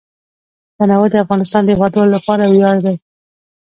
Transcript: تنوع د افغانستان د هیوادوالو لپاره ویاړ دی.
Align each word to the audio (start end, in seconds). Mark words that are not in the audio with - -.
تنوع 0.77 1.05
د 1.11 1.15
افغانستان 1.23 1.61
د 1.63 1.69
هیوادوالو 1.73 2.13
لپاره 2.17 2.43
ویاړ 2.45 2.77
دی. 2.85 2.95